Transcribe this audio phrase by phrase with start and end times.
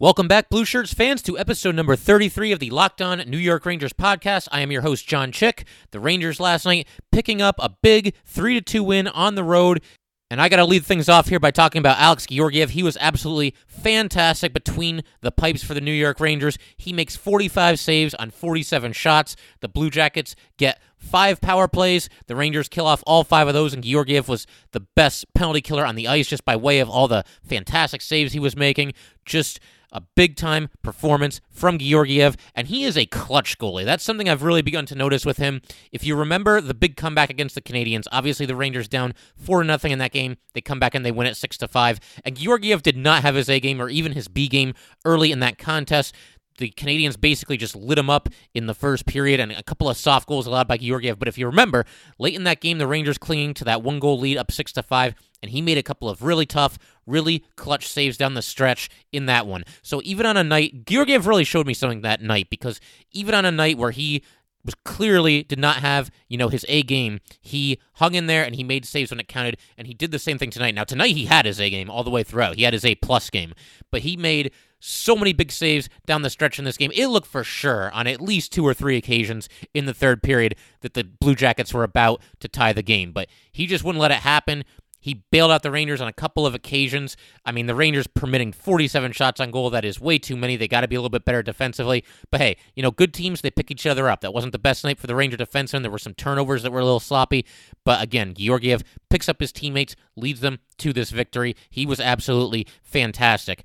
[0.00, 3.66] Welcome back, Blue Shirts fans, to episode number 33 of the Locked On New York
[3.66, 4.48] Rangers podcast.
[4.50, 5.66] I am your host, John Chick.
[5.90, 9.82] The Rangers last night picking up a big 3 2 win on the road.
[10.30, 12.70] And I got to lead things off here by talking about Alex Georgiev.
[12.70, 16.56] He was absolutely fantastic between the pipes for the New York Rangers.
[16.78, 19.36] He makes 45 saves on 47 shots.
[19.60, 22.08] The Blue Jackets get five power plays.
[22.26, 25.84] The Rangers kill off all five of those, and Georgiev was the best penalty killer
[25.84, 28.94] on the ice just by way of all the fantastic saves he was making.
[29.26, 29.60] Just
[29.92, 33.84] a big time performance from Georgiev, and he is a clutch goalie.
[33.84, 35.62] That's something I've really begun to notice with him.
[35.92, 39.78] If you remember the big comeback against the Canadiens, obviously the Rangers down 4 0
[39.84, 40.36] in that game.
[40.54, 42.00] They come back and they win it 6 to 5.
[42.24, 45.40] And Georgiev did not have his A game or even his B game early in
[45.40, 46.14] that contest
[46.60, 49.96] the Canadiens basically just lit him up in the first period and a couple of
[49.96, 51.18] soft goals allowed by Georgiev.
[51.18, 51.84] But if you remember,
[52.18, 54.82] late in that game, the Rangers clinging to that one goal lead up six to
[54.82, 58.88] five and he made a couple of really tough, really clutch saves down the stretch
[59.12, 59.64] in that one.
[59.82, 62.80] So even on a night, Georgiev really showed me something that night because
[63.12, 64.22] even on a night where he
[64.64, 67.20] was clearly did not have you know his A game.
[67.40, 70.18] He hung in there and he made saves when it counted, and he did the
[70.18, 70.74] same thing tonight.
[70.74, 72.56] Now tonight he had his A game all the way throughout.
[72.56, 73.54] He had his A plus game,
[73.90, 76.90] but he made so many big saves down the stretch in this game.
[76.94, 80.56] It looked for sure on at least two or three occasions in the third period
[80.80, 84.10] that the Blue Jackets were about to tie the game, but he just wouldn't let
[84.10, 84.64] it happen.
[85.00, 87.16] He bailed out the Rangers on a couple of occasions.
[87.46, 89.70] I mean, the Rangers permitting 47 shots on goal.
[89.70, 90.56] That is way too many.
[90.56, 92.04] They got to be a little bit better defensively.
[92.30, 94.20] But hey, you know, good teams, they pick each other up.
[94.20, 95.80] That wasn't the best night for the Ranger defenseman.
[95.80, 97.46] There were some turnovers that were a little sloppy.
[97.82, 101.56] But again, Georgiev picks up his teammates, leads them to this victory.
[101.70, 103.64] He was absolutely fantastic.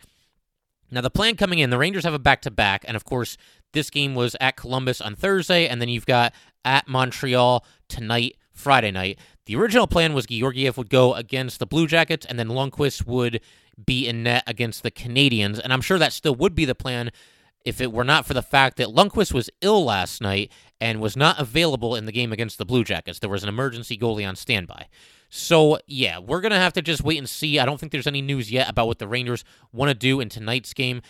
[0.90, 2.86] Now, the plan coming in, the Rangers have a back to back.
[2.88, 3.36] And of course,
[3.74, 5.68] this game was at Columbus on Thursday.
[5.68, 6.34] And then you've got
[6.64, 9.20] at Montreal tonight, Friday night.
[9.46, 13.42] The original plan was Georgiev would go against the Blue Jackets, and then Lundqvist would
[13.84, 15.60] be in net against the Canadiens.
[15.60, 17.12] And I'm sure that still would be the plan
[17.64, 21.16] if it were not for the fact that Lundqvist was ill last night and was
[21.16, 23.20] not available in the game against the Blue Jackets.
[23.20, 24.88] There was an emergency goalie on standby.
[25.30, 27.60] So, yeah, we're going to have to just wait and see.
[27.60, 30.30] I don't think there's any news yet about what the Rangers want to do in
[30.30, 31.02] tonight's game.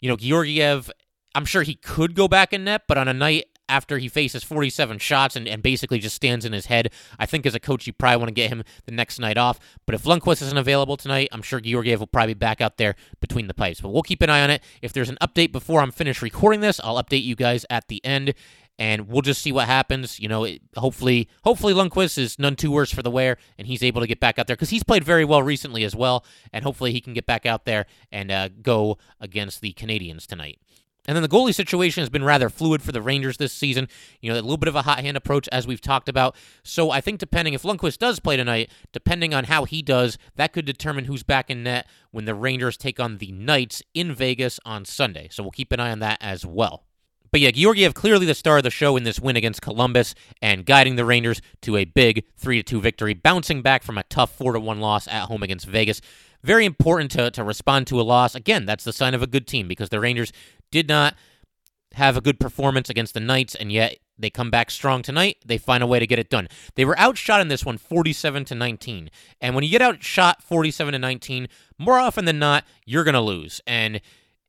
[0.00, 0.90] You know, Georgiev,
[1.34, 4.42] I'm sure he could go back in net, but on a night after he faces
[4.44, 6.90] 47 shots and, and basically just stands in his head.
[7.18, 9.58] I think as a coach, you probably want to get him the next night off.
[9.86, 12.94] But if Lundqvist isn't available tonight, I'm sure Georgiev will probably be back out there
[13.20, 13.80] between the pipes.
[13.80, 14.62] But we'll keep an eye on it.
[14.82, 18.04] If there's an update before I'm finished recording this, I'll update you guys at the
[18.04, 18.34] end.
[18.80, 20.20] And we'll just see what happens.
[20.20, 23.82] You know, it, hopefully, hopefully Lundqvist is none too worse for the wear, and he's
[23.82, 26.24] able to get back out there because he's played very well recently as well.
[26.52, 30.60] And hopefully, he can get back out there and uh, go against the Canadiens tonight.
[31.08, 33.88] And then the goalie situation has been rather fluid for the Rangers this season.
[34.20, 36.36] You know, a little bit of a hot hand approach, as we've talked about.
[36.62, 40.52] So I think depending if Lundqvist does play tonight, depending on how he does, that
[40.52, 44.60] could determine who's back in net when the Rangers take on the Knights in Vegas
[44.66, 45.28] on Sunday.
[45.30, 46.84] So we'll keep an eye on that as well.
[47.30, 50.64] But yeah, Georgiev clearly the star of the show in this win against Columbus and
[50.64, 54.58] guiding the Rangers to a big 3 2 victory, bouncing back from a tough 4
[54.58, 56.00] 1 loss at home against Vegas.
[56.42, 58.34] Very important to, to respond to a loss.
[58.34, 60.32] Again, that's the sign of a good team because the Rangers
[60.70, 61.14] did not
[61.94, 65.38] have a good performance against the Knights, and yet they come back strong tonight.
[65.44, 66.48] They find a way to get it done.
[66.74, 69.10] They were outshot in this one 47 to 19.
[69.40, 73.20] And when you get outshot 47 to 19, more often than not, you're going to
[73.20, 73.60] lose.
[73.66, 74.00] And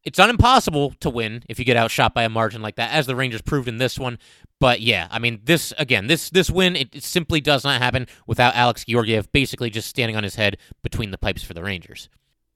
[0.03, 3.05] it's not impossible to win if you get outshot by a margin like that, as
[3.05, 4.17] the Rangers proved in this one.
[4.59, 8.07] But yeah, I mean, this again, this this win it, it simply does not happen
[8.27, 12.09] without Alex Georgiev basically just standing on his head between the pipes for the Rangers.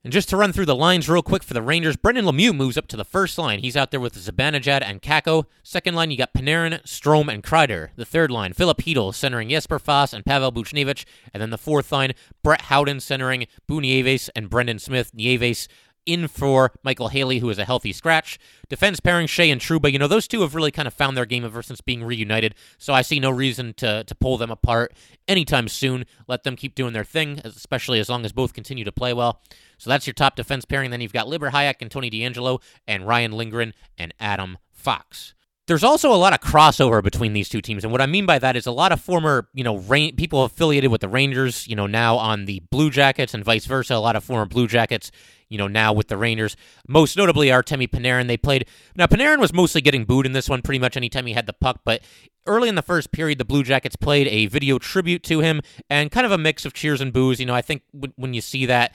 [0.04, 2.76] And just to run through the lines real quick for the Rangers, Brendan Lemieux moves
[2.76, 3.60] up to the first line.
[3.60, 5.46] He's out there with Zibanejad and Kakko.
[5.62, 7.88] Second line, you got Panarin, Strome, and Kreider.
[7.96, 11.06] The third line, Filip Chytil centering Jesper Fast and Pavel Buchnevich.
[11.32, 15.14] And then the fourth line, Brett Howden centering Boo Nieves and Brendan Smith.
[15.14, 15.68] Nieves
[16.06, 18.38] in for Micheal Haley, who is a healthy scratch.
[18.68, 19.90] Defense pairing Skjei and Trouba.
[19.90, 22.54] You know, those two have really kind of found their game ever since being reunited,
[22.78, 24.94] so I see no reason to, to pull them apart
[25.28, 26.06] anytime soon.
[26.26, 29.40] Let them keep doing their thing, especially as long as both continue to play well.
[29.78, 30.90] So that's your top defense pairing.
[30.90, 35.34] Then you've got Libor Hajek and Tony DeAngelo and Ryan Lindgren and Adam Fox.
[35.66, 38.38] There's also a lot of crossover between these two teams, and what I mean by
[38.38, 39.78] that is a lot of former, you know,
[40.16, 43.94] people affiliated with the Rangers, you know, now on the Blue Jackets, and vice versa.
[43.94, 45.10] A lot of former Blue Jackets
[45.48, 46.56] you know, now with the Rangers.
[46.88, 48.26] Most notably, Artemi Panarin.
[48.26, 48.66] They played.
[48.96, 51.52] Now, Panarin was mostly getting booed in this one pretty much anytime he had the
[51.52, 52.02] puck, but
[52.46, 56.10] early in the first period, the Blue Jackets played a video tribute to him and
[56.10, 57.38] kind of a mix of cheers and boos.
[57.38, 57.82] You know, I think
[58.16, 58.94] when you see that,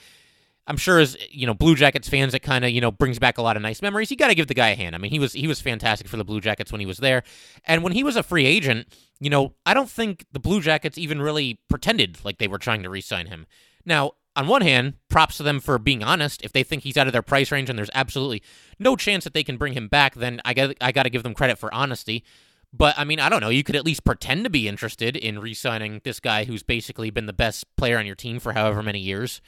[0.66, 3.38] I'm sure as you know Blue Jackets fans, it kind of you know brings back
[3.38, 4.10] a lot of nice memories.
[4.10, 4.94] You got to give the guy a hand.
[4.94, 7.22] I mean, he was he was fantastic for the Blue Jackets when he was there,
[7.64, 10.98] and when he was a free agent, you know, I don't think the Blue Jackets
[10.98, 13.46] even really pretended like they were trying to re-sign him.
[13.84, 16.42] Now, on one hand, props to them for being honest.
[16.44, 18.42] If they think he's out of their price range and there's absolutely
[18.78, 21.22] no chance that they can bring him back, then I got I got to give
[21.22, 22.24] them credit for honesty.
[22.72, 23.48] But I mean, I don't know.
[23.48, 27.26] You could at least pretend to be interested in re-signing this guy who's basically been
[27.26, 29.40] the best player on your team for however many years,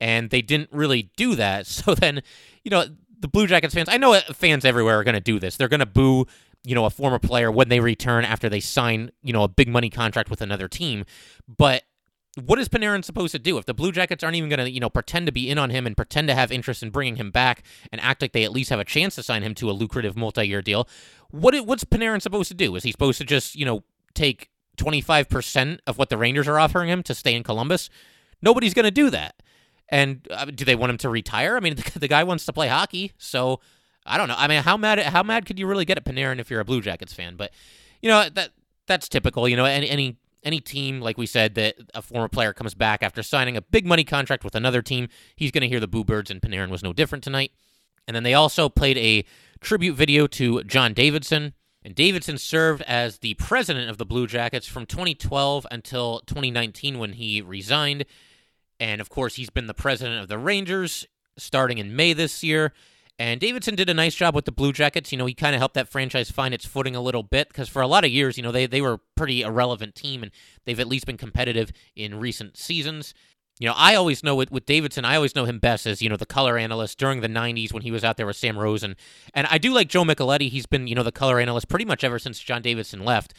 [0.00, 1.66] and they didn't really do that.
[1.84, 2.22] So then,
[2.62, 2.84] you know,
[3.20, 3.88] the Blue Jackets fans.
[3.90, 5.56] I know fans everywhere are going to do this.
[5.56, 6.26] They're going to boo
[6.66, 9.68] you know a former player when they return after they sign you know a big
[9.68, 11.04] money contract with another team
[11.46, 11.82] but
[12.42, 14.80] what is Panarin supposed to do if the Blue Jackets aren't even going to, you
[14.80, 17.30] know, pretend to be in on him and pretend to have interest in bringing him
[17.30, 17.62] back
[17.92, 20.16] and act like they at least have a chance to sign him to a lucrative
[20.16, 20.88] multi-year deal?
[21.30, 22.74] What what's Panarin supposed to do?
[22.74, 26.88] Is he supposed to just, you know, take 25% of what the Rangers are offering
[26.88, 27.88] him to stay in Columbus?
[28.42, 29.36] Nobody's going to do that.
[29.88, 31.56] And uh, do they want him to retire?
[31.56, 33.60] I mean, the, the guy wants to play hockey, so
[34.06, 34.36] I don't know.
[34.36, 36.64] I mean, how mad how mad could you really get at Panarin if you're a
[36.64, 37.36] Blue Jackets fan?
[37.36, 37.52] But
[38.02, 38.50] you know that
[38.86, 39.48] that's typical.
[39.48, 43.02] You know, any any any team, like we said, that a former player comes back
[43.02, 46.04] after signing a big money contract with another team, he's going to hear the boo
[46.04, 47.52] birds, and Panarin was no different tonight.
[48.06, 49.24] And then they also played a
[49.60, 51.54] tribute video to John Davidson.
[51.82, 57.14] And Davidson served as the president of the Blue Jackets from 2012 until 2019 when
[57.14, 58.04] he resigned.
[58.80, 61.06] And of course, he's been the president of the Rangers
[61.36, 62.72] starting in May this year.
[63.18, 65.12] And Davidson did a nice job with the Blue Jackets.
[65.12, 67.68] You know, he kind of helped that franchise find its footing a little bit because
[67.68, 70.32] for a lot of years, you know, they, they were a pretty irrelevant team and
[70.64, 73.14] they've at least been competitive in recent seasons.
[73.60, 76.08] You know, I always know with, with Davidson, I always know him best as, you
[76.08, 78.96] know, the color analyst during the 90s when he was out there with Sam Rosen.
[79.32, 80.48] And I do like Joe Micheletti.
[80.48, 83.32] He's been, you know, the color analyst pretty much ever since John Davidson left.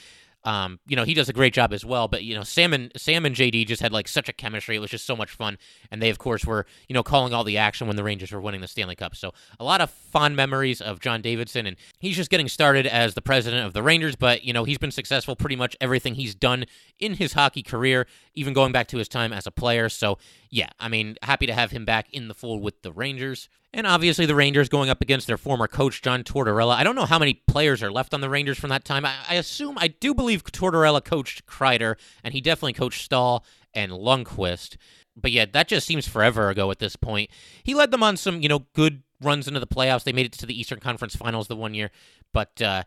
[0.45, 2.07] Um, you know, he does a great job as well.
[2.07, 4.75] But you know, Sam and Sam and JD just had like such a chemistry.
[4.75, 5.57] It was just so much fun,
[5.91, 8.39] and they of course were you know calling all the action when the Rangers were
[8.39, 9.15] winning the Stanley Cup.
[9.15, 13.15] So a lot of fond memories of John Davidson, and he's just getting started as
[13.15, 14.15] the president of the Rangers.
[14.15, 16.65] But you know, he's been successful pretty much everything he's done
[16.99, 18.05] in his hockey career,
[18.35, 19.89] even going back to his time as a player.
[19.89, 20.19] So
[20.49, 23.49] yeah, I mean, happy to have him back in the fold with the Rangers.
[23.73, 26.75] And obviously, the Rangers going up against their former coach, John Tortorella.
[26.75, 29.05] I don't know how many players are left on the Rangers from that time.
[29.05, 33.43] I, I assume, I do believe Tortorella coached Kreider, and he definitely coached Staal
[33.73, 34.77] and Lundqvist.
[35.15, 37.29] But yeah, that just seems forever ago at this point.
[37.63, 40.03] He led them on some, you know, good runs into the playoffs.
[40.03, 41.89] They made it to the Eastern Conference Finals the one year.
[42.33, 42.83] But uh,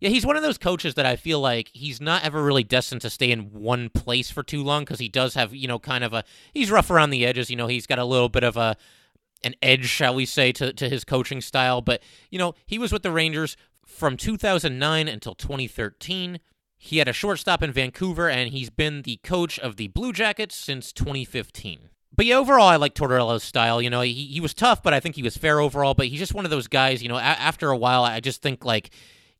[0.00, 3.00] yeah, he's one of those coaches that I feel like he's not ever really destined
[3.02, 6.04] to stay in one place for too long because he does have, you know, kind
[6.04, 6.24] of a
[6.54, 7.50] he's rough around the edges.
[7.50, 8.76] You know, he's got a little bit of a
[9.44, 11.80] an edge, shall we say, to, to his coaching style.
[11.80, 16.40] But, you know, he was with the Rangers from 2009 until 2013.
[16.84, 20.56] He had a shortstop in Vancouver, and he's been the coach of the Blue Jackets
[20.56, 21.90] since 2015.
[22.16, 23.80] But yeah, overall, I like Tortorella's style.
[23.80, 25.94] You know, he, he was tough, but I think he was fair overall.
[25.94, 28.42] But he's just one of those guys, you know, a- after a while, I just
[28.42, 28.90] think, like,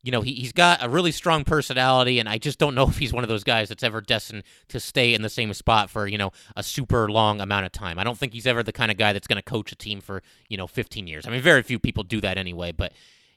[0.03, 2.97] you know, he, he's got a really strong personality, and I just don't know if
[2.97, 6.07] he's one of those guys that's ever destined to stay in the same spot for,
[6.07, 7.99] you know, a super long amount of time.
[7.99, 9.99] I don't think he's ever the kind of guy that's going to coach a team
[9.99, 11.27] for, you know, 15 years.
[11.27, 12.93] I mean, very few people do that anyway, but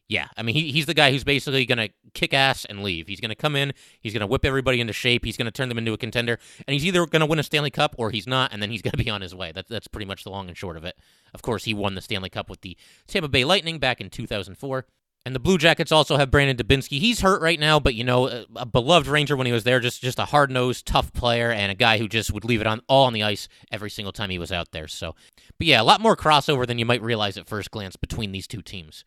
[0.09, 3.09] yeah, I mean, he, he's the guy who's basically going to kick ass and leave.
[3.09, 5.51] He's going to come in, he's going to whip everybody into shape, he's going to
[5.51, 8.11] turn them into a contender, and he's either going to win a Stanley Cup or
[8.11, 9.51] he's not, and then he's going to be on his way.
[9.53, 10.97] That, that's pretty much the long and short of it.
[11.35, 12.77] Of course, he won the Stanley Cup with the
[13.09, 14.87] Tampa Bay Lightning back in 2004.
[15.25, 17.01] And the Blue Jackets also have Brandon Dubinsky.
[17.01, 19.81] He's hurt right now, but you know, a, a beloved Ranger when he was there,
[19.81, 22.67] just just a hard nosed, tough player, and a guy who just would leave it
[22.69, 24.87] on all on the ice every single time he was out there.
[24.87, 25.17] So,
[25.59, 28.47] but yeah, a lot more crossover than you might realize at first glance between these
[28.47, 29.05] two teams.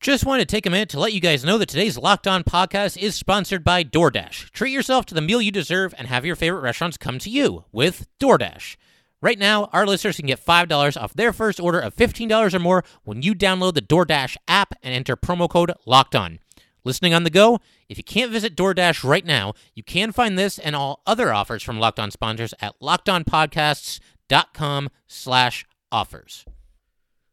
[0.00, 2.44] Just wanted to take a minute to let you guys know that today's Locked On
[2.44, 4.52] podcast is sponsored by DoorDash.
[4.52, 7.64] Treat yourself to the meal you deserve and have your favorite restaurants come to you
[7.72, 8.76] with DoorDash.
[9.20, 12.84] Right now, our listeners can get $5 off their first order of $15 or more
[13.02, 16.38] when you download the DoorDash app and enter promo code LOCKED ON.
[16.84, 17.58] Listening on the go?
[17.88, 21.64] If you can't visit DoorDash right now, you can find this and all other offers
[21.64, 26.44] from Locked On sponsors at lockedonpodcasts.com slash offers.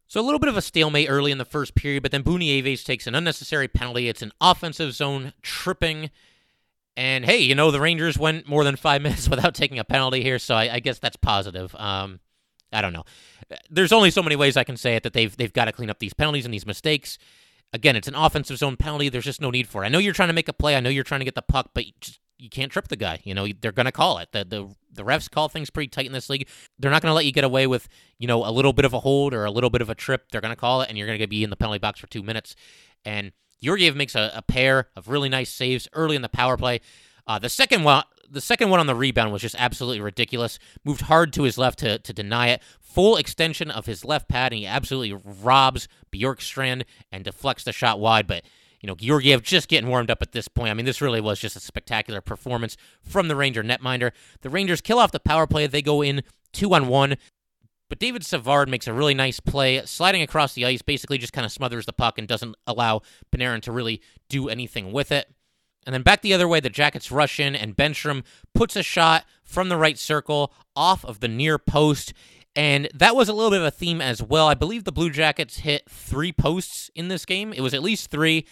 [0.07, 2.85] So a little bit of a stalemate early in the first period, but then Buchnevich
[2.85, 4.07] takes an unnecessary penalty.
[4.07, 6.11] It's an offensive zone tripping
[6.97, 10.23] and hey, you know, the Rangers went more than five minutes without taking a penalty
[10.23, 11.75] here, so I, I guess that's positive.
[11.75, 12.19] Um,
[12.71, 13.03] I don't know.
[13.69, 15.89] There's only so many ways I can say it that they've they've got to clean
[15.89, 17.17] up these penalties and these mistakes.
[17.73, 19.09] Again, it's an offensive zone penalty.
[19.09, 19.87] There's just no need for it.
[19.87, 20.75] I know you're trying to make a play.
[20.75, 23.21] I know you're trying to get the puck, but just, you can't trip the guy.
[23.23, 24.29] You know they're going to call it.
[24.31, 26.47] The, the the refs call things pretty tight in this league.
[26.79, 27.87] They're not going to let you get away with
[28.17, 30.31] you know a little bit of a hold or a little bit of a trip.
[30.31, 32.07] They're going to call it, and you're going to be in the penalty box for
[32.07, 32.55] two minutes.
[33.03, 36.81] And Georgiev makes a, a pair of really nice saves early in the power play.
[37.27, 40.59] Uh, the second one, the second one on the rebound was just absolutely ridiculous.
[40.83, 42.61] Moved hard to his left to, to deny it.
[42.79, 47.99] Full extension of his left pad, and he absolutely robs Bjorkstrand and deflects the shot
[47.99, 48.27] wide.
[48.27, 48.43] But
[48.85, 50.69] you know, Georgiev just getting warmed up at this point.
[50.69, 54.11] I mean, this really was just a spectacular performance from the Ranger netminder.
[54.41, 55.65] The Rangers kill off the power play.
[55.65, 56.21] They go in
[56.53, 57.15] two on one.
[57.89, 61.45] But David Savard makes a really nice play, sliding across the ice, basically just kind
[61.45, 63.01] of smothers the puck and doesn't allow
[63.35, 65.33] Panarin to really do anything with it.
[65.87, 68.23] And then back the other way, the Jackets rush in, and Bemstrom
[68.53, 72.13] puts a shot from the right circle off of the near post.
[72.55, 74.47] And that was a little bit of a theme as well.
[74.47, 77.51] I believe the Blue Jackets hit three posts in this game.
[77.51, 78.45] It was at least three.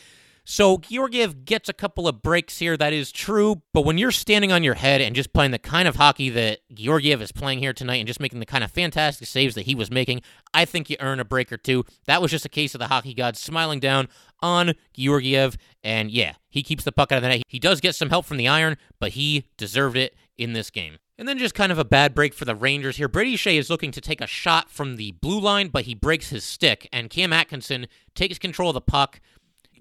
[0.46, 2.76] So Georgiev gets a couple of breaks here.
[2.76, 3.62] That is true.
[3.74, 6.60] But when you're standing on your head and just playing the kind of hockey that
[6.74, 9.76] Georgiev is playing here tonight and just making the kind of fantastic saves that he
[9.76, 10.22] was making,
[10.54, 11.86] I think you earn a break or two.
[12.06, 14.10] That was just a case of the hockey gods smiling down
[14.42, 15.58] on Georgiev.
[15.84, 17.44] And yeah, he keeps the puck out of the net.
[17.48, 20.98] He does get some help from the iron, but he deserved it in this game.
[21.18, 23.08] And then just kind of a bad break for the Rangers here.
[23.08, 26.30] Brady Skjei is looking to take a shot from the blue line, but he breaks
[26.30, 27.86] his stick, and Cam Atkinson
[28.16, 29.22] takes control of the puck.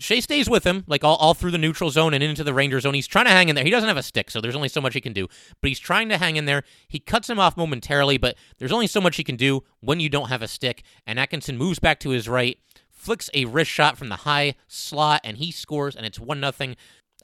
[0.02, 2.80] Skjei stays with him, like all, all through the neutral zone and into the Ranger
[2.80, 2.94] zone.
[2.94, 3.64] He's trying to hang in there.
[3.64, 5.28] He doesn't have a stick, so there's only so much he can do.
[5.61, 6.64] But he's trying to hang in there.
[6.88, 10.09] He cuts him off momentarily, but there's only so much he can do when you
[10.09, 10.82] don't have a stick.
[11.06, 12.59] And Atkinson moves back to his right,
[12.90, 16.75] flicks a wrist shot from the high slot, and he scores, and it's 1 0.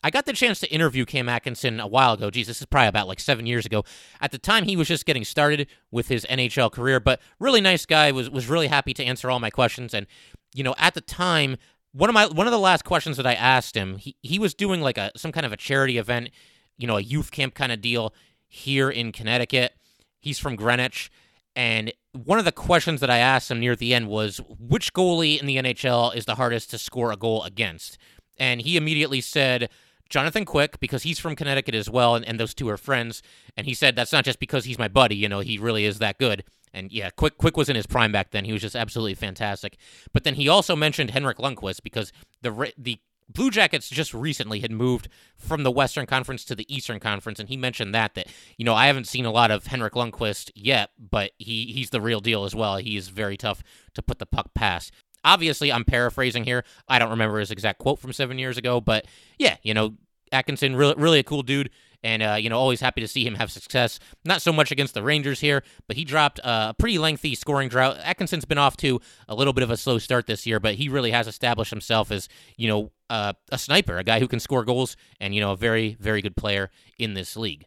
[0.04, 2.30] I got the chance to interview Cam Atkinson a while ago.
[2.30, 3.84] Geez, this is probably about like seven years ago.
[4.20, 7.86] At the time, he was just getting started with his NHL career, but really nice
[7.86, 8.12] guy.
[8.12, 9.94] was was really happy to answer all my questions.
[9.94, 10.06] And
[10.54, 11.56] you know, at the time,
[11.92, 14.54] one of my one of the last questions that I asked him, he he was
[14.54, 16.30] doing like a some kind of a charity event,
[16.76, 18.14] you know, a youth camp kind of deal
[18.46, 19.72] here in Connecticut.
[20.20, 21.10] He's from Greenwich,
[21.54, 25.40] and one of the questions that I asked him near the end was, which goalie
[25.40, 27.98] in the NHL is the hardest to score a goal against?
[28.38, 29.68] And he immediately said
[30.08, 33.22] Jonathan Quick because he's from Connecticut as well, and, and those two are friends.
[33.56, 35.98] And he said that's not just because he's my buddy, you know, he really is
[35.98, 36.44] that good.
[36.72, 38.44] And yeah, Quick Quick was in his prime back then.
[38.44, 39.76] He was just absolutely fantastic.
[40.12, 42.98] But then he also mentioned Henrik Lundqvist because the the
[43.30, 47.48] Blue Jackets just recently had moved from the Western Conference to the Eastern Conference, and
[47.48, 50.90] he mentioned that that you know I haven't seen a lot of Henrik Lundqvist yet,
[50.98, 52.78] but he he's the real deal as well.
[52.78, 53.62] He is very tough
[53.94, 54.92] to put the puck past.
[55.24, 56.64] Obviously, I'm paraphrasing here.
[56.88, 59.04] I don't remember his exact quote from seven years ago, but
[59.38, 59.96] yeah, you know,
[60.32, 61.70] Atkinson, really, really a cool dude,
[62.02, 63.98] and uh, you know, always happy to see him have success.
[64.24, 67.98] Not so much against the Rangers here, but he dropped a pretty lengthy scoring drought.
[68.02, 70.88] Atkinson's been off to a little bit of a slow start this year, but he
[70.88, 74.64] really has established himself as you know uh, a sniper, a guy who can score
[74.64, 77.66] goals, and you know, a very, very good player in this league.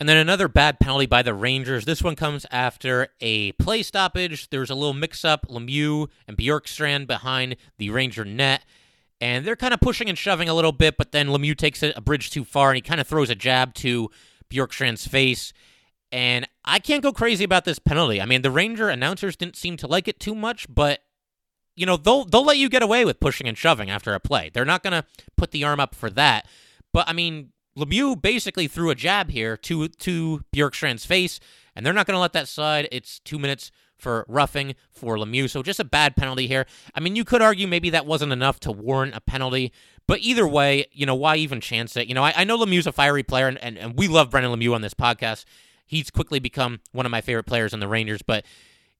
[0.00, 1.84] And then another bad penalty by the Rangers.
[1.84, 4.50] This one comes after a play stoppage.
[4.50, 5.46] There's a little mix up.
[5.48, 8.64] Lemieux and Bjorkstrand behind the Ranger net.
[9.24, 11.98] And they're kind of pushing and shoving a little bit, but then Lemieux takes a
[12.02, 14.10] bridge too far and he kind of throws a jab to
[14.50, 15.54] Bjorkstrand's face.
[16.12, 18.20] And I can't go crazy about this penalty.
[18.20, 21.00] I mean, the Ranger announcers didn't seem to like it too much, but
[21.74, 24.50] you know, they'll they'll let you get away with pushing and shoving after a play.
[24.52, 25.06] They're not going to
[25.38, 26.46] put the arm up for that.
[26.92, 31.40] But I mean, Lemieux basically threw a jab here to to Bjorkstrand's face,
[31.74, 32.88] and they're not going to let that slide.
[32.92, 36.66] It's two minutes for roughing for Lemieux, so just a bad penalty here.
[36.94, 39.72] I mean, you could argue maybe that wasn't enough to warrant a penalty,
[40.06, 42.08] but either way, you know, why even chance it?
[42.08, 44.52] You know, I, I know Lemieux's a fiery player, and, and, and we love Brendan
[44.52, 45.44] Lemieux on this podcast.
[45.86, 48.44] He's quickly become one of my favorite players in the Rangers, but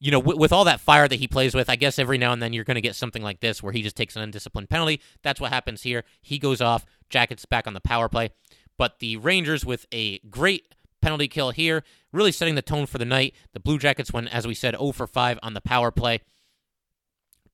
[0.01, 2.43] you know, with all that fire that he plays with, I guess every now and
[2.43, 5.01] then you're going to get something like this where he just takes an undisciplined penalty.
[5.23, 6.05] That's what happens here.
[6.21, 8.31] He goes off, Jackets back on the power play.
[8.77, 13.05] But the Rangers with a great penalty kill here, really setting the tone for the
[13.05, 13.35] night.
[13.53, 16.21] The Blue Jackets went, as we said, 0 for 5 on the power play.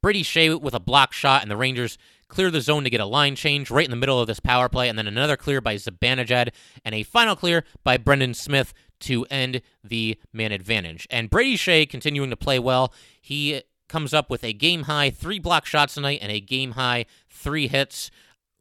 [0.02, 1.98] Brady Skjei with a block shot, and the Rangers
[2.28, 4.68] clear the zone to get a line change right in the middle of this power
[4.68, 6.50] play, and then another clear by Zibanejad,
[6.84, 11.06] and a final clear by Brendan Smith to end the man advantage.
[11.10, 12.92] And Brady Skjei continuing to play well.
[13.20, 17.06] He comes up with a game high three block shots tonight and a game high
[17.28, 18.10] three hits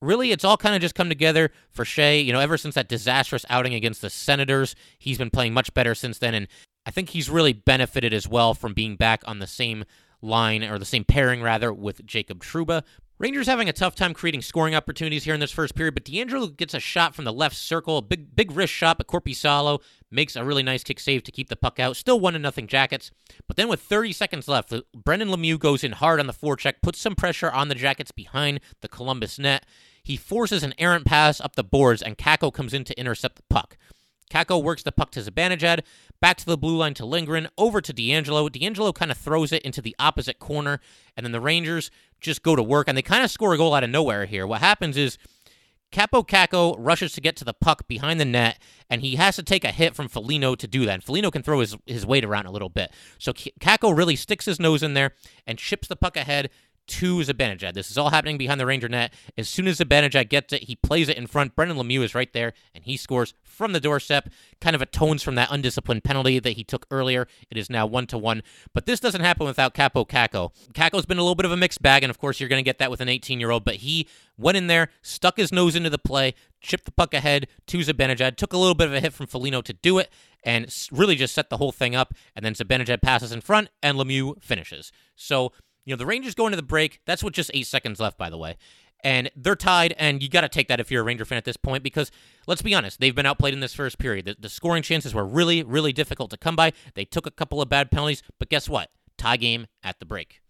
[0.02, 2.24] really it's all kind of just come together for Skjei.
[2.24, 5.96] You know, ever since that disastrous outing against the Senators, he's been playing much better
[5.96, 6.34] since then.
[6.34, 6.48] And
[6.86, 9.86] I think he's really benefited as well from being back on the same
[10.22, 12.84] line or the same pairing rather with Jacob Trouba.
[13.20, 16.56] Rangers having a tough time creating scoring opportunities here in this first period, but DeAngelo
[16.56, 20.46] gets a shot from the left circle, big big wrist shot, but Korpisalo makes a
[20.46, 21.98] really nice kick save to keep the puck out.
[21.98, 23.12] Still one to nothing Jackets,
[23.46, 27.02] but then with 30 seconds left, Brendan Lemieux goes in hard on the forecheck, puts
[27.02, 29.66] some pressure on the Jackets behind the Columbus net.
[30.10, 33.44] He forces an errant pass up the boards, and Kakko comes in to intercept the
[33.48, 33.78] puck.
[34.32, 35.82] Kakko works the puck to Zibanejad,
[36.20, 38.50] back to the blue line to Lindgren, over to DeAngelo.
[38.50, 40.80] DeAngelo kind of throws it into the opposite corner,
[41.16, 43.76] and then the Rangers just go to work, and they kind of score a goal
[43.76, 44.48] out of nowhere here.
[44.48, 45.20] What happens is
[45.92, 48.58] Kaapo Kakko rushes to get to the puck behind the net,
[48.90, 50.94] and he has to take a hit from Foligno to do that.
[50.96, 52.92] And Foligno can throw his, his weight around a little bit.
[53.20, 55.14] So Kakko really sticks his nose in there
[55.46, 56.50] and chips the puck ahead
[56.90, 57.74] to Zibanejad.
[57.74, 59.14] This is all happening behind the Ranger net.
[59.38, 61.56] As soon as Zibanejad gets it, he plays it in front.
[61.56, 64.30] Brendan Lemieux is right there, and he scores from the doorstep.
[64.60, 67.28] Kind of atones from that undisciplined penalty that he took earlier.
[67.50, 68.42] It is now one to one.
[68.74, 70.52] But this doesn't happen without Kaapo Kakko.
[70.74, 72.68] Kakko's been a little bit of a mixed bag, and of course you're going to
[72.68, 73.64] get that with an 18 year old.
[73.64, 77.48] But he went in there, stuck his nose into the play, chipped the puck ahead
[77.68, 80.10] to Zibanejad, took a little bit of a hit from Foligno to do it,
[80.44, 82.14] and really just set the whole thing up.
[82.36, 84.92] And then Zibanejad passes in front, and Lemieux finishes.
[85.16, 85.52] So
[85.86, 87.00] you know, the Rangers go into the break.
[87.06, 88.58] That's with just eight seconds left, by the way.
[89.04, 91.46] And they're tied, and you got to take that if you're a Ranger fan at
[91.46, 92.12] this point because
[92.48, 94.26] let's be honest, they've been outplayed in this first period.
[94.26, 96.74] The, the scoring chances were really, really difficult to come by.
[96.96, 98.90] They took a couple of bad penalties, but guess what?
[99.18, 100.42] Tie game at the break.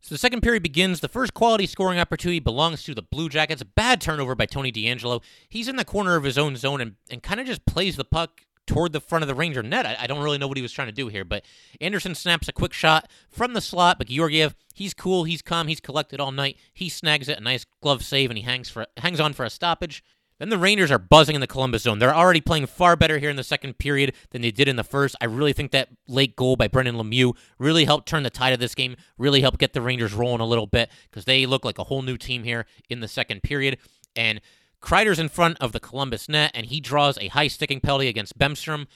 [0.00, 1.00] So the second period begins.
[1.00, 3.60] The first quality scoring opportunity belongs to the Blue Jackets.
[3.60, 5.22] A bad turnover by Tony DeAngelo.
[5.48, 8.04] He's in the corner of his own zone and, and kind of just plays the
[8.04, 9.84] puck toward the front of the Ranger net.
[9.84, 11.44] I, I, don't really know what he was trying to do here, but
[11.80, 15.80] Anderson snaps a quick shot from the slot, but Georgiev, he's cool, he's calm, he's
[15.80, 16.56] collected all night.
[16.72, 19.50] He snags it, a nice glove save, and he hangs for hangs on for a
[19.50, 20.04] stoppage.
[20.38, 21.98] Then the Rangers are buzzing in the Columbus zone.
[21.98, 24.84] They're already playing far better here in the second period than they did in the
[24.84, 25.16] first.
[25.20, 28.60] I really think that late goal by Brendan Lemieux really helped turn the tide of
[28.60, 31.78] this game, really helped get the Rangers rolling a little bit because they look like
[31.78, 33.76] a whole new team here in the second period.
[34.16, 34.40] And
[34.80, 38.38] Kreider's in front of the Columbus net, and he draws a high sticking penalty against
[38.38, 38.86] Bemstrom.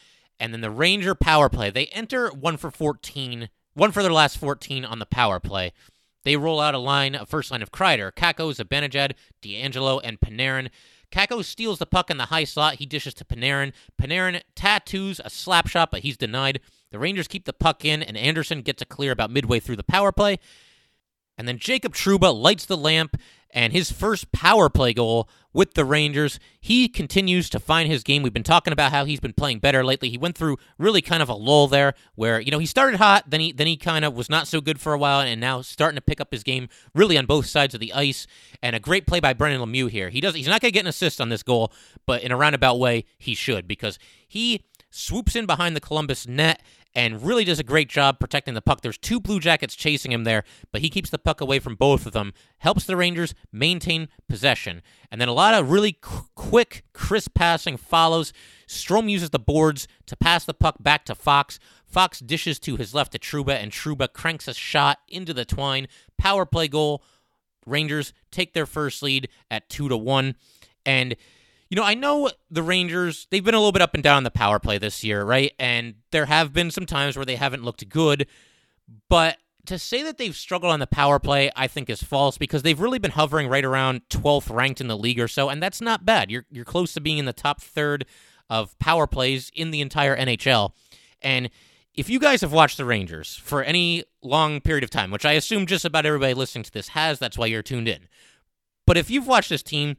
[0.41, 1.71] And then the Ranger power play.
[1.71, 5.73] They enter one for 14, one for their last 14 on the power play.
[6.25, 9.12] They roll out a line, a first line of Kreider, Kakko, Zibanejad,
[9.43, 10.71] DeAngelo, and Panarin.
[11.12, 12.76] Kakko steals the puck in the high slot.
[12.76, 13.73] He dishes to Panarin.
[14.00, 16.61] Panarin tattoos a slap shot, but he's denied.
[16.91, 19.85] The Rangers keep the puck in, and Anderson gets a clear about midway through the
[19.85, 20.38] power play.
[21.37, 23.17] And then Jacob Trouba lights the lamp
[23.54, 26.40] and his first power play goal with the Rangers.
[26.61, 28.23] He continues to find his game.
[28.23, 30.11] We've been talking about how he's been playing better lately.
[30.11, 33.30] He went through really kind of a lull there where, you know, he started hot,
[33.30, 35.62] then he then he kind of was not so good for a while and now
[35.62, 38.26] starting to pick up his game really on both sides of the ice.
[38.61, 40.11] And a great play by Brendan Lemieux here.
[40.11, 41.73] He does he's not going to get an assist on this goal,
[42.04, 46.62] but in a roundabout way he should because he swoops in behind the Columbus net
[46.95, 48.81] and really does a great job protecting the puck.
[48.81, 52.07] There's two Blue Jackets chasing him there, but he keeps the puck away from both
[52.07, 54.83] of them, helps the Rangers maintain possession.
[55.11, 58.33] And then a lot of really qu- quick, crisp passing follows.
[58.69, 61.59] Strome uses the boards to pass the puck back to Fox.
[61.85, 65.89] Fox dishes to his left to Trouba, and Trouba cranks a shot into the twine.
[66.19, 67.02] Power play goal.
[67.67, 70.35] Rangers take their first lead at 2 to 1.
[70.87, 71.17] And
[71.75, 74.23] you know, I know the Rangers, they've been a little bit up and down on
[74.23, 75.52] the power play this year, right?
[75.58, 78.28] And there have been some times where they haven't looked good,
[79.10, 82.63] but to say that they've struggled on the power play, I think is false because
[82.63, 85.80] they've really been hovering right around 12th ranked in the league or so, and that's
[85.80, 86.30] not bad.
[86.30, 88.04] You're you're close to being in the top third
[88.49, 90.71] of power plays in the entire NHL.
[91.23, 91.50] And
[91.93, 95.32] if you guys have watched the Rangers for any long period of time, which I
[95.32, 98.06] assume just about everybody listening to this has, that's why you're tuned in.
[98.87, 99.97] But if you've watched this team,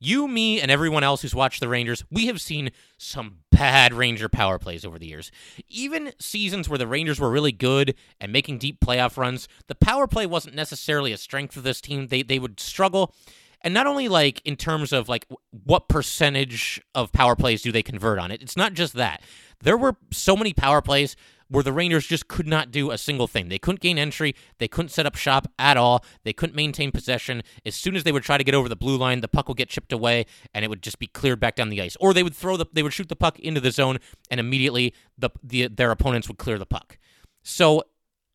[0.00, 4.28] you, me, and everyone else who's watched the Rangers, we have seen some bad Ranger
[4.28, 5.30] power plays over the years.
[5.68, 10.06] Even seasons where the Rangers were really good and making deep playoff runs, the power
[10.06, 12.08] play wasn't necessarily a strength of this team.
[12.08, 13.14] They they would struggle.
[13.62, 17.82] And not only like in terms of like what percentage of power plays do they
[17.82, 18.42] convert on it.
[18.42, 19.22] It's not just that.
[19.60, 21.16] There were so many power plays
[21.48, 23.48] where the Rangers just could not do a single thing.
[23.48, 27.42] They couldn't gain entry, they couldn't set up shop at all, they couldn't maintain possession.
[27.64, 29.56] As soon as they would try to get over the blue line, the puck would
[29.56, 31.96] get chipped away and it would just be cleared back down the ice.
[32.00, 33.98] Or they would throw the they would shoot the puck into the zone
[34.30, 36.98] and immediately the, the their opponents would clear the puck.
[37.42, 37.84] So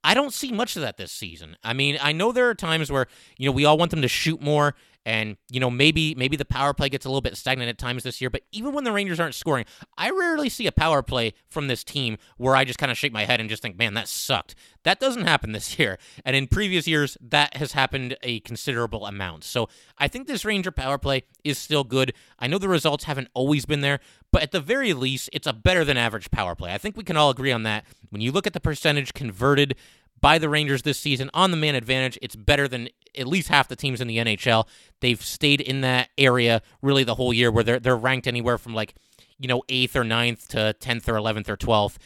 [0.03, 1.57] I don't see much of that this season.
[1.63, 4.07] I mean, I know there are times where, you know, we all want them to
[4.07, 7.69] shoot more and, you know, maybe maybe the power play gets a little bit stagnant
[7.69, 9.65] at times this year, but even when the Rangers aren't scoring,
[9.97, 13.13] I rarely see a power play from this team where I just kind of shake
[13.13, 15.97] my head and just think, "Man, that sucked." That doesn't happen this year.
[16.25, 19.43] And in previous years, that has happened a considerable amount.
[19.43, 22.13] So, I think this Ranger power play is still good.
[22.37, 23.99] I know the results haven't always been there,
[24.31, 26.73] but at the very least, it's a better than average power play.
[26.73, 27.85] I think we can all agree on that.
[28.09, 29.75] When you look at the percentage converted
[30.21, 32.17] by the Rangers this season on the man advantage.
[32.21, 34.67] It's better than at least half the teams in the NHL.
[35.01, 38.73] They've stayed in that area really the whole year where they're they're ranked anywhere from
[38.73, 38.95] like,
[39.37, 41.97] you know, 8th or 9th to 10th or 11th or 12th,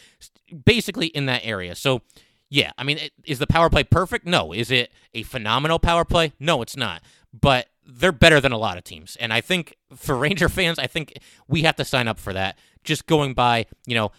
[0.65, 1.75] basically in that area.
[1.75, 2.01] So,
[2.49, 4.25] yeah, I mean, is the power play perfect?
[4.25, 4.53] No.
[4.53, 6.33] Is it a phenomenal power play?
[6.39, 7.01] No, it's not.
[7.33, 9.15] But they're better than a lot of teams.
[9.17, 12.57] And I think for Ranger fans, I think we have to sign up for that.
[12.83, 14.11] Just going by, you know,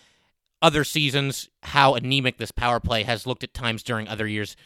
[0.61, 4.57] other seasons how anemic this power play has looked at times during other years.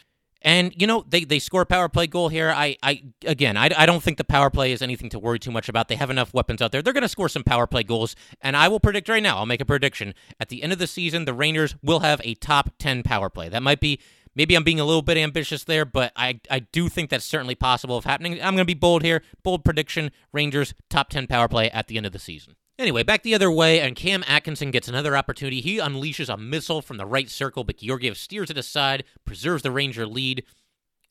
[0.41, 2.49] And you know they, they score a power play goal here.
[2.49, 5.51] I, I again I, I don't think the power play is anything to worry too
[5.51, 5.89] much about.
[5.89, 6.81] They have enough weapons out there.
[6.81, 9.37] They're going to score some power play goals, and I will predict right now.
[9.37, 11.25] I'll make a prediction at the end of the season.
[11.25, 13.49] The Rangers will have a top ten power play.
[13.49, 13.99] That might be
[14.35, 17.55] Maybe I'm being a little bit ambitious there, but I, I do think that's certainly
[17.55, 18.33] possible of happening.
[18.33, 19.21] I'm going to be bold here.
[19.43, 22.55] Bold prediction Rangers top 10 power play at the end of the season.
[22.79, 25.59] Anyway, back the other way, and Cam Atkinson gets another opportunity.
[25.59, 29.71] He unleashes a missile from the right circle, but Georgiev steers it aside, preserves the
[29.71, 30.45] Ranger lead.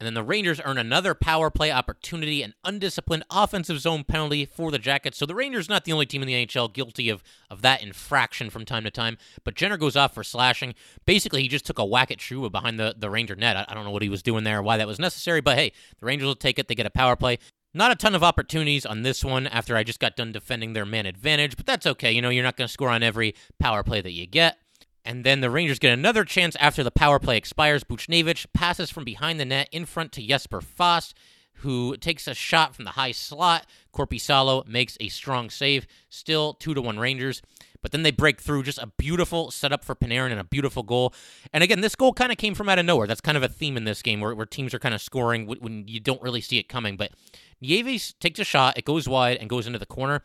[0.01, 4.71] And then the Rangers earn another power play opportunity, an undisciplined offensive zone penalty for
[4.71, 5.19] the Jackets.
[5.19, 8.49] So the Rangers not the only team in the NHL guilty of, of that infraction
[8.49, 9.19] from time to time.
[9.45, 10.75] But Jenner goes off for slashing.
[11.05, 13.59] Basically, he just took a whack at Trouba behind the, the Ranger net.
[13.59, 15.73] I, I don't know what he was doing there, why that was necessary, but hey,
[16.01, 16.69] the Rangers will take it.
[16.69, 17.39] They get a power play.
[17.75, 20.87] Not a ton of opportunities on this one after I just got done defending their
[20.87, 22.11] man advantage, but that's okay.
[22.11, 24.59] You know, you're not going to score on every power play that you get.
[25.05, 27.85] And then the Rangers get another chance after the power play expires.
[27.85, 31.15] Buchnevich passes from behind the net in front to Jesper Fast,
[31.55, 33.67] who takes a shot from the high slot.
[33.93, 35.87] Korpisalo makes a strong save.
[36.09, 37.43] Still 2 to 1 Rangers.
[37.83, 38.65] But then they break through.
[38.65, 41.15] Just a beautiful setup for Panarin and a beautiful goal.
[41.53, 43.07] And again, this goal kind of came from out of nowhere.
[43.07, 45.47] That's kind of a theme in this game where, where teams are kind of scoring
[45.47, 46.97] when you don't really see it coming.
[46.97, 47.13] But
[47.61, 48.79] Nieves takes a shot.
[48.79, 50.25] It goes wide and goes into the corner.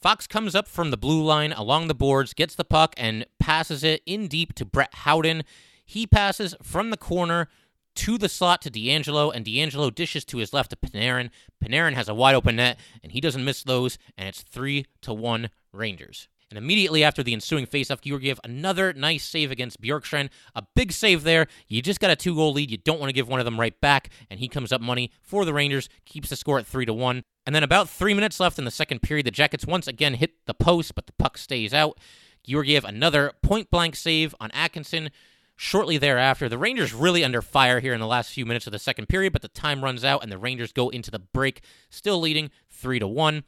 [0.00, 3.82] Fox comes up from the blue line along the boards, gets the puck, and passes
[3.82, 5.42] it in deep to Brett Howden.
[5.84, 7.48] He passes from the corner
[7.96, 11.30] to the slot to DeAngelo, and DeAngelo dishes to his left to Panarin.
[11.64, 15.14] Panarin has a wide open net, and he doesn't miss those, and it's 3 to
[15.14, 16.28] 1 Rangers.
[16.50, 20.28] And immediately after the ensuing faceoff, Georgiev another nice save against Bjorkstrand.
[20.54, 21.48] A big save there.
[21.66, 22.70] You just got a two goal lead.
[22.70, 24.10] You don't want to give one of them right back.
[24.30, 27.22] And he comes up money for the Rangers, keeps the score at 3 to 1.
[27.46, 30.46] And then about three minutes left in the second period, the Jackets once again hit
[30.46, 31.98] the post, but the puck stays out.
[32.44, 35.10] Georgiev another point blank save on Atkinson.
[35.56, 38.78] Shortly thereafter, the Rangers really under fire here in the last few minutes of the
[38.78, 42.20] second period, but the time runs out and the Rangers go into the break, still
[42.20, 43.44] leading three to one.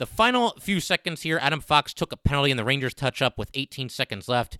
[0.00, 3.36] The final few seconds here, Adam Fox took a penalty and the Rangers touch up
[3.36, 4.56] with 18 seconds left.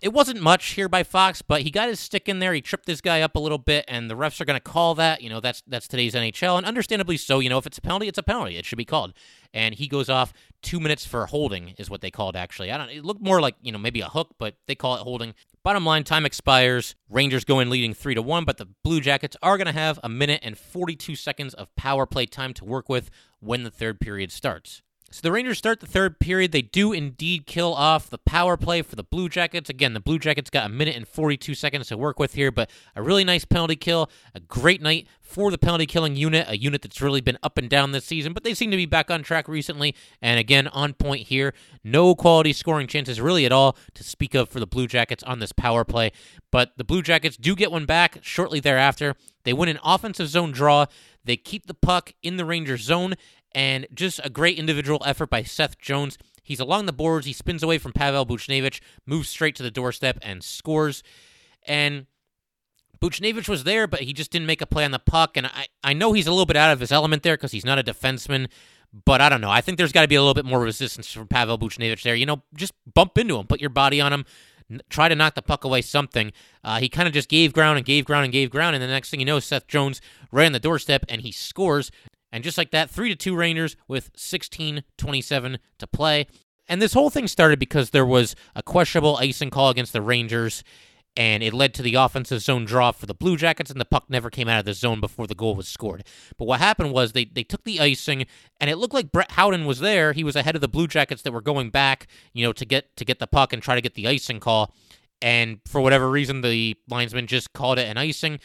[0.00, 2.54] It wasn't much here by Fox, but he got his stick in there.
[2.54, 4.94] He tripped this guy up a little bit, and the refs are going to call
[4.94, 5.20] that.
[5.20, 7.40] You know, that's that's today's NHL, and understandably so.
[7.40, 8.56] You know, if it's a penalty, it's a penalty.
[8.56, 9.14] It should be called.
[9.52, 12.70] And he goes off two minutes for holding, is what they called actually.
[12.70, 12.90] I don't.
[12.90, 15.34] It looked more like you know maybe a hook, but they call it holding.
[15.64, 16.94] Bottom line, time expires.
[17.08, 19.98] Rangers go in leading three to one, but the Blue Jackets are going to have
[20.04, 23.98] a minute and 42 seconds of power play time to work with when the third
[23.98, 24.82] period starts.
[25.14, 26.50] So the Rangers start the third period.
[26.50, 29.70] They do indeed kill off the power play for the Blue Jackets.
[29.70, 32.68] Again, the Blue Jackets got a minute and 42 seconds to work with here, but
[32.96, 34.10] a really nice penalty kill.
[34.34, 37.70] A great night for the penalty killing unit, a unit that's really been up and
[37.70, 39.94] down this season, but they seem to be back on track recently.
[40.20, 41.54] And again, on point here.
[41.84, 45.38] No quality scoring chances really at all to speak of for the Blue Jackets on
[45.38, 46.10] this power play.
[46.50, 49.14] But the Blue Jackets do get one back shortly thereafter.
[49.44, 50.86] They win an offensive zone draw.
[51.24, 53.14] They keep the puck in the Rangers zone,
[53.54, 56.18] and just a great individual effort by Seth Jones.
[56.42, 57.26] He's along the boards.
[57.26, 61.02] He spins away from Pavel Buchnevich, moves straight to the doorstep, and scores.
[61.66, 62.06] And
[63.00, 65.36] Buchnevich was there, but he just didn't make a play on the puck.
[65.36, 67.64] And I, I know he's a little bit out of his element there because he's
[67.64, 68.48] not a defenseman.
[69.04, 69.50] But I don't know.
[69.50, 72.14] I think there's got to be a little bit more resistance from Pavel Buchnevich there.
[72.14, 74.24] You know, just bump into him, put your body on him,
[74.70, 76.32] n- try to knock the puck away, something.
[76.62, 78.76] Uh, he kind of just gave ground and gave ground and gave ground.
[78.76, 81.90] And the next thing you know, Seth Jones ran the doorstep and he scores.
[82.34, 86.26] And just like that, 3 to 2 Rangers with 16:27 to play.
[86.66, 90.64] And this whole thing started because there was a questionable icing call against the Rangers
[91.16, 94.06] and it led to the offensive zone draw for the Blue Jackets, and the puck
[94.08, 96.02] never came out of the zone before the goal was scored.
[96.36, 98.26] But what happened was they, they took the icing,
[98.60, 100.12] and it looked like Brett Howden was there.
[100.12, 102.96] He was ahead of the Blue Jackets that were going back, you know, to get
[102.96, 104.74] to get the puck and try to get the icing call.
[105.22, 108.40] And for whatever reason, the linesman just called it an icing.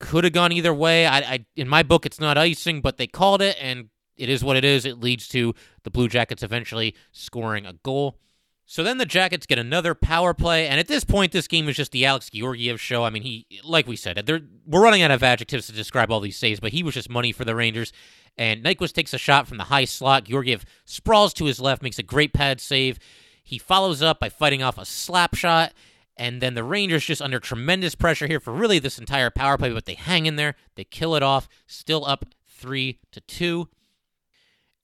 [0.00, 1.06] Could have gone either way.
[1.06, 4.42] I, I in my book, it's not icing, but they called it, and it is
[4.42, 4.84] what it is.
[4.84, 8.18] It leads to the Blue Jackets eventually scoring a goal.
[8.66, 11.76] So then the Jackets get another power play, and at this point, this game is
[11.76, 13.02] just the Alex Georgiev show.
[13.02, 14.16] I mean, he, like we said,
[14.64, 17.32] we're running out of adjectives to describe all these saves, but he was just money
[17.32, 17.92] for the Rangers.
[18.38, 20.22] And Nyquist takes a shot from the high slot.
[20.22, 23.00] Georgiev sprawls to his left, makes a great pad save.
[23.42, 25.72] He follows up by fighting off a slap shot,
[26.16, 29.72] and then the Rangers just under tremendous pressure here for really this entire power play,
[29.72, 33.68] but they hang in there, they kill it off, still up three to two.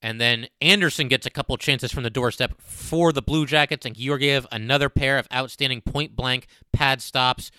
[0.01, 3.95] And then Anderson gets a couple chances from the doorstep for the Blue Jackets, and
[3.95, 7.51] Georgiev another pair of outstanding point blank pad stops.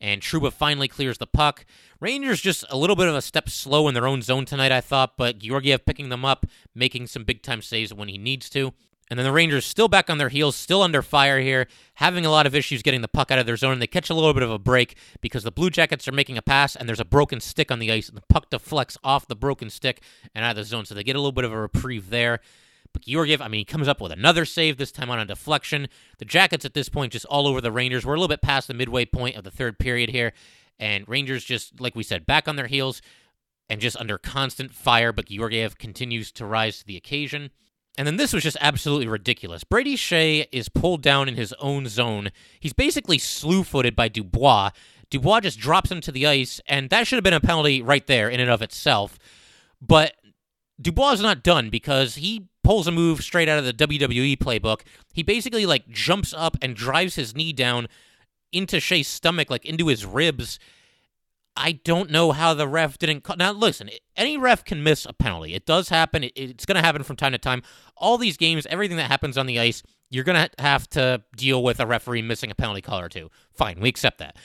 [0.00, 1.64] And Trouba finally clears the puck.
[2.00, 4.80] Rangers just a little bit of a step slow in their own zone tonight, I
[4.80, 8.74] thought, but Georgiev picking them up, making some big time saves when he needs to.
[9.10, 12.30] And then the Rangers still back on their heels, still under fire here, having a
[12.30, 13.72] lot of issues getting the puck out of their zone.
[13.72, 16.38] And they catch a little bit of a break because the Blue Jackets are making
[16.38, 18.08] a pass and there's a broken stick on the ice.
[18.08, 20.00] And the puck deflects off the broken stick
[20.34, 20.86] and out of the zone.
[20.86, 22.40] So they get a little bit of a reprieve there.
[22.94, 25.88] But Georgiev, I mean, he comes up with another save, this time on a deflection.
[26.18, 28.06] The Jackets at this point just all over the Rangers.
[28.06, 30.32] We're a little bit past the midway point of the third period here.
[30.78, 33.02] And Rangers just, like we said, back on their heels
[33.68, 37.50] and just under constant fire, but Georgiev continues to rise to the occasion.
[37.96, 39.62] And then this was just absolutely ridiculous.
[39.62, 42.30] Brady Skjei is pulled down in his own zone.
[42.58, 44.70] He's basically slew footed by Dubois.
[45.10, 48.06] Dubois just drops him to the ice, and that should have been a penalty right
[48.06, 49.18] there in and of itself.
[49.80, 50.14] But
[50.80, 54.80] Dubois is not done because he pulls a move straight out of the WWE playbook.
[55.12, 57.86] He basically like jumps up and drives his knee down
[58.50, 60.58] into Skjei's stomach, like into his ribs.
[61.56, 63.36] I don't know how the ref didn't call.
[63.36, 65.54] Now, listen, any ref can miss a penalty.
[65.54, 66.24] It does happen.
[66.24, 67.62] It, it's going to happen from time to time.
[67.96, 71.62] All these games, everything that happens on the ice, you're going to have to deal
[71.62, 73.30] with a referee missing a penalty call or two.
[73.52, 74.36] Fine, we accept that.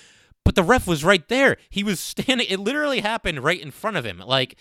[0.46, 1.58] But the ref was right there.
[1.70, 2.48] He was standing.
[2.50, 4.20] It literally happened right in front of him.
[4.20, 4.58] Like,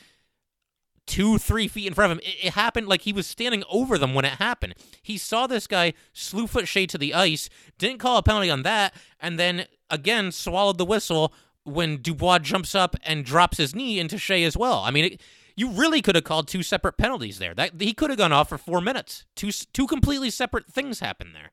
[1.08, 2.24] two, three feet in front of him.
[2.24, 4.74] It, it, happened like he was standing over them when it happened.
[5.02, 8.62] He saw this guy slew foot Skjei to the ice, didn't call a penalty on
[8.62, 11.32] that, and then again swallowed the whistle
[11.68, 14.80] when Dubois jumps up and drops his knee into Skjei as well.
[14.80, 15.22] I mean, it,
[15.56, 17.54] you really could have called two separate penalties there.
[17.54, 19.24] That he could have gone off for four minutes.
[19.34, 21.50] Two two completely separate things happened there,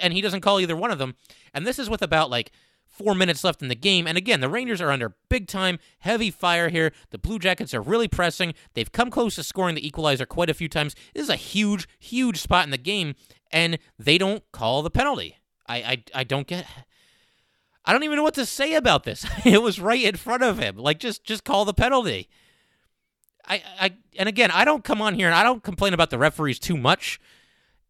[0.00, 1.16] and he doesn't call either one of them.
[1.54, 2.52] And this is with about like
[2.86, 4.06] four minutes left in the game.
[4.06, 6.92] And again, the Rangers are under big time, heavy fire here.
[7.10, 8.52] The Blue Jackets are really pressing.
[8.74, 10.94] They've come close to scoring the equalizer quite a few times.
[11.14, 13.14] This is a huge, huge spot in the game,
[13.50, 15.36] and they don't call the penalty.
[15.66, 16.66] I, I, I don't get.
[17.90, 19.26] I don't even know what to say about this.
[19.44, 20.76] it was right in front of him.
[20.76, 22.28] Like just just call the penalty.
[23.48, 26.18] I, I and again, I don't come on here and I don't complain about the
[26.18, 27.18] referees too much.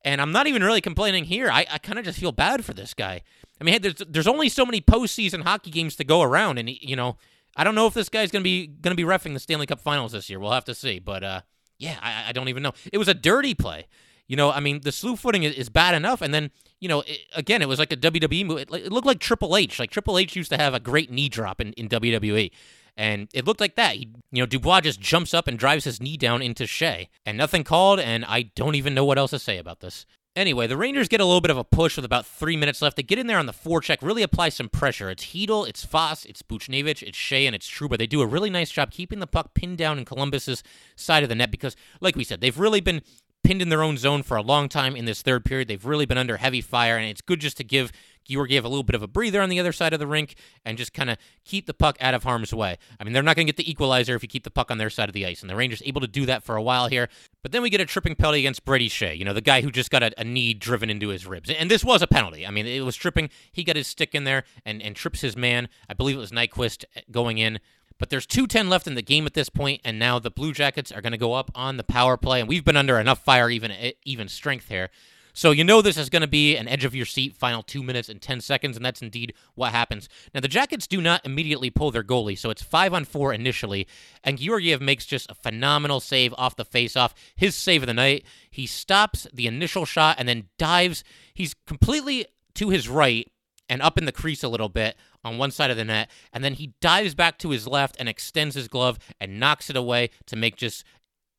[0.03, 1.51] And I'm not even really complaining here.
[1.51, 3.21] I, I kind of just feel bad for this guy.
[3.61, 6.71] I mean, hey, there's there's only so many postseason hockey games to go around, and
[6.71, 7.19] you know,
[7.57, 10.13] I don't know if this guy's gonna be gonna be refing the Stanley Cup Finals
[10.13, 10.41] this year.
[10.41, 10.99] We'll have to see.
[10.99, 11.41] But uh,
[11.79, 12.73] yeah, I, I don't even know.
[12.91, 13.87] It was a dirty play.
[14.31, 17.19] You know, I mean, the slew footing is, bad enough, and then you know, it,
[17.35, 18.59] again, it was like a WWE move.
[18.59, 19.81] It, it, looked like Triple H.
[19.81, 22.53] Like Triple H used to have a great knee drop in, in WWE.
[22.97, 23.97] And it looked like that.
[23.97, 27.37] He, you know, Dubois just jumps up and drives his knee down into Skjei, and
[27.37, 27.99] nothing called.
[27.99, 30.07] And I don't even know what else to say about this.
[30.37, 32.97] Anyway, the Rangers get a little bit of a push with about three minutes left.
[32.97, 35.11] They get in there on the forecheck, really apply some pressure.
[35.11, 37.99] It's Chytil, it's Fast, it's Buchnevich, it's Skjei, and it's Trouba.
[37.99, 40.63] They do a really nice job keeping the puck pinned down in Columbus's
[40.95, 43.03] side of the net because, like we said, they've really been
[43.43, 45.69] pinned in their own zone for a long time in this third period.
[45.69, 47.93] They've really been under heavy fire, and it's good just to give
[48.25, 50.79] Georgiev a little bit of a breather on the other side of the rink and
[50.79, 52.79] just kind of keep the puck out of harm's way.
[52.99, 54.79] I mean, they're not going to get the equalizer if you keep the puck on
[54.79, 56.89] their side of the ice, and the Rangers able to do that for a while
[56.89, 57.09] here.
[57.43, 59.71] But then we get a tripping penalty against Brady Skjei, you know, the guy who
[59.71, 61.51] just got a, a knee driven into his ribs.
[61.51, 62.47] And this was a penalty.
[62.47, 63.31] I mean, it was tripping.
[63.53, 65.69] He got his stick in there and, and trips his man.
[65.89, 67.59] I believe it was Nyquist eh, going in.
[68.01, 70.91] But there's 210 left in the game at this point, and now the Blue Jackets
[70.91, 73.51] are going to go up on the power play, and we've been under enough fire,
[73.51, 74.89] even eh, even strength here.
[75.33, 77.83] So you know this is going to be an edge of your seat final two
[77.83, 80.09] minutes and 10 seconds, and that's indeed what happens.
[80.35, 83.87] Now, the Jackets do not immediately pull their goalie, so it's five on four initially,
[84.25, 87.13] and Georgiev makes just a phenomenal save off the faceoff.
[87.37, 88.25] His save of the night.
[88.51, 91.05] He stops the initial shot and then dives.
[91.35, 93.31] He's completely to his right
[93.71, 96.45] and up in the crease a little bit on one side of the net, and
[96.45, 100.11] then he dives back to his left and extends his glove and knocks it away
[100.27, 100.85] to make just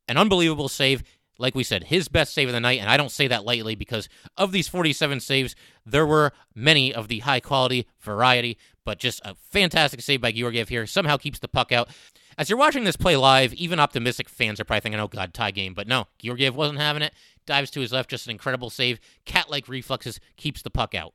[0.07, 1.03] an unbelievable save
[1.41, 3.73] like we said, his best save of the night, and I don't say that lightly
[3.73, 9.21] because of these 47 saves, there were many of the high quality variety, but just
[9.25, 10.85] a fantastic save by Georgiev here.
[10.85, 11.89] Somehow keeps the puck out.
[12.37, 15.51] As you're watching this play live, even optimistic fans are probably thinking, oh god, tie
[15.51, 15.73] game.
[15.73, 17.13] But no, Georgiev wasn't having it.
[17.47, 18.99] Dives to his left, just an incredible save.
[19.25, 21.13] Cat like reflexes, keeps the puck out.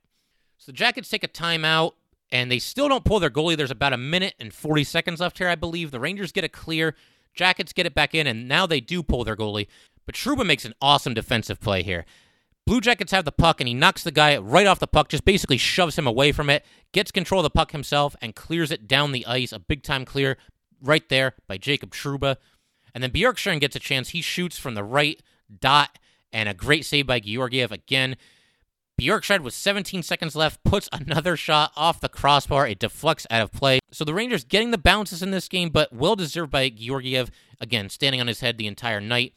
[0.57, 1.93] So the Jackets take a timeout,
[2.31, 3.55] and they still don't pull their goalie.
[3.55, 5.91] There's about a minute and 40 seconds left here, I believe.
[5.91, 6.95] The Rangers get it clear.
[7.33, 9.67] Jackets get it back in, and now they do pull their goalie.
[10.05, 12.05] But Trouba makes an awesome defensive play here.
[12.65, 15.23] Blue Jackets have the puck, and he knocks the guy right off the puck, just
[15.23, 18.87] basically shoves him away from it, gets control of the puck himself, and clears it
[18.87, 19.53] down the ice.
[19.53, 20.37] A big time clear
[20.81, 22.37] right there by Jacob Trouba.
[22.93, 24.09] And then Bjorkstrand gets a chance.
[24.09, 25.21] He shoots from the right
[25.61, 25.99] dot,
[26.33, 28.17] and a great save by Georgiev again.
[28.99, 32.67] Bjorkstrand with 17 seconds left puts another shot off the crossbar.
[32.67, 33.79] It deflects out of play.
[33.91, 37.29] So the Rangers getting the bounces in this game, but well deserved by Georgiev.
[37.61, 39.33] Again, standing on his head the entire night.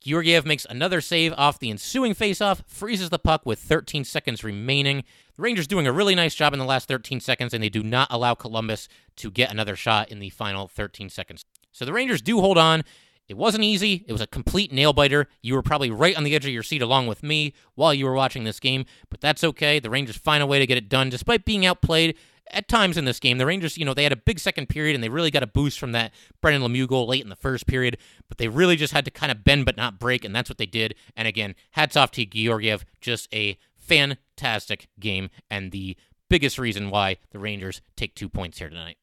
[0.00, 5.04] Georgiev makes another save off the ensuing faceoff, freezes the puck with 13 seconds remaining.
[5.36, 7.82] The Rangers doing a really nice job in the last 13 seconds, and they do
[7.82, 11.44] not allow Columbus to get another shot in the final 13 seconds.
[11.72, 12.84] So the Rangers do hold on.
[13.28, 14.04] It wasn't easy.
[14.08, 15.28] It was a complete nail biter.
[15.42, 18.06] You were probably right on the edge of your seat along with me while you
[18.06, 19.78] were watching this game, but that's okay.
[19.78, 22.16] The Rangers find a way to get it done despite being outplayed
[22.50, 23.36] at times in this game.
[23.36, 25.46] The Rangers, you know, they had a big second period and they really got a
[25.46, 28.94] boost from that Brendan Lemieux goal late in the first period, but they really just
[28.94, 30.94] had to kind of bend but not break, and that's what they did.
[31.16, 35.96] And again, hats off to Georgiev, just a fantastic game, and the
[36.30, 38.96] biggest reason why the Rangers take two points here tonight.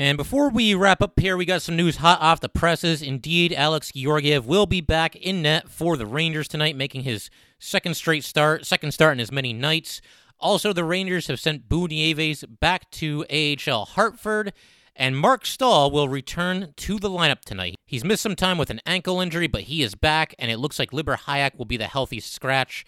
[0.00, 3.02] And before we wrap up here, we got some news hot off the presses.
[3.02, 7.96] Indeed, Alex Georgiev will be back in net for the Rangers tonight, making his second
[7.96, 10.00] straight start, second start in as many nights.
[10.38, 14.54] Also, the Rangers have sent Boo Nieves back to AHL Hartford,
[14.96, 17.76] and Marc Staal will return to the lineup tonight.
[17.84, 20.78] He's missed some time with an ankle injury, but he is back, and it looks
[20.78, 22.86] like Libor Hajek will be the healthy scratch.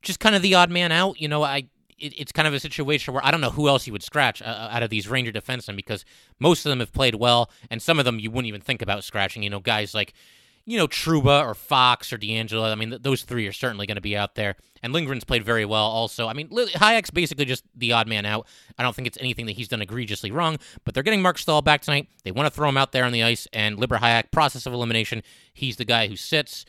[0.00, 1.20] Just kind of the odd man out.
[1.20, 3.86] You know, I it, it's kind of a situation where I don't know who else
[3.86, 6.04] you would scratch uh, uh, out of these Ranger defensemen because
[6.38, 9.04] most of them have played well, and some of them you wouldn't even think about
[9.04, 9.42] scratching.
[9.42, 10.14] You know, guys like
[10.64, 12.70] you know Trouba or Fox or DeAngelo.
[12.70, 14.56] I mean, th- those three are certainly going to be out there.
[14.82, 16.28] And Lindgren's played very well also.
[16.28, 18.46] I mean, Hajek's basically just the odd man out.
[18.78, 21.62] I don't think it's anything that he's done egregiously wrong, but they're getting Marc Staal
[21.62, 22.08] back tonight.
[22.22, 24.74] They want to throw him out there on the ice, and Libor Hajek, process of
[24.74, 25.22] elimination,
[25.54, 26.66] he's the guy who sits.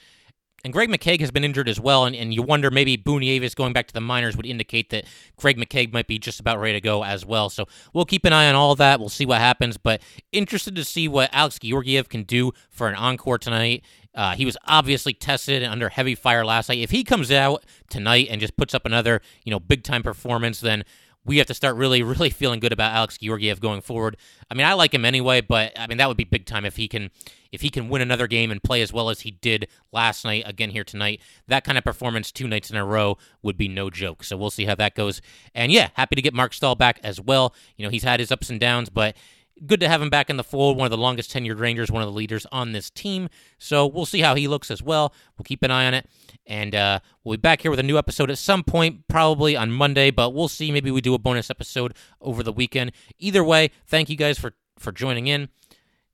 [0.66, 3.54] And Greg McKegg has been injured as well, and, and you wonder maybe Boo Nieves
[3.54, 5.06] going back to the minors would indicate that
[5.38, 7.52] Greg McKegg might be just about ready to go as well.
[7.52, 9.00] So we'll keep an eye on all that.
[9.00, 10.02] We'll see what happens, but
[10.32, 13.86] interested to see what Alex Georgiev can do for an encore tonight.
[14.16, 16.80] Uh, he was obviously tested and under heavy fire last night.
[16.80, 20.62] If he comes out tonight and just puts up another, you know, big time performance,
[20.62, 20.84] then
[21.26, 24.18] we have to start really, really feeling good about Alex Georgiev going forward.
[24.50, 26.76] I mean, I like him anyway, but I mean that would be big time if
[26.76, 27.12] he can
[27.52, 30.44] if he can win another game and play as well as he did last night
[30.46, 31.22] again here tonight.
[31.48, 34.24] That kind of performance two nights in a row would be no joke.
[34.24, 35.22] So we'll see how that goes.
[35.54, 37.56] And yeah, happy to get Marc Staal back as well.
[37.78, 39.16] You know, he's had his ups and downs, but
[39.66, 40.78] good to have him back in the fold.
[40.78, 43.30] One of the longest tenured Rangers, one of the leaders on this team.
[43.58, 45.14] So we'll see how he looks as well.
[45.38, 46.08] We'll keep an eye on it.
[46.46, 49.72] And uh, we'll be back here with a new episode at some point, probably on
[49.72, 50.72] Monday, but we'll see.
[50.72, 52.92] Maybe we do a bonus episode over the weekend.
[53.18, 55.50] Either way, thank you guys for, for joining in.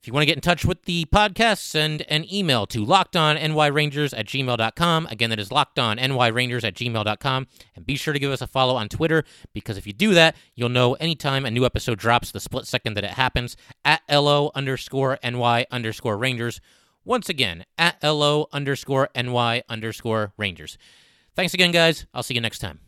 [0.02, 4.12] If you want to get in touch with the podcast, send an email to lockedonnyrangers
[4.18, 5.06] at gmail.com.
[5.06, 7.46] Again, that is lockedonnyrangers at gmail.com.
[7.76, 9.22] And be sure to give us a follow on Twitter
[9.54, 12.94] because if you do that, you'll know anytime a new episode drops the split second
[12.94, 16.60] that it happens at LO underscore NY underscore Rangers.
[17.04, 20.78] Once again, at LO underscore NY underscore Rangers.
[21.36, 22.06] Thanks again, guys.
[22.12, 22.80] I'll see you next time.